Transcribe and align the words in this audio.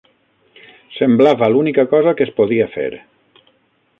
Semblava 0.99 1.51
l'única 1.55 1.85
cosa 1.93 2.15
que 2.21 2.27
es 2.29 2.33
podia 2.41 2.69
fer. 2.79 2.91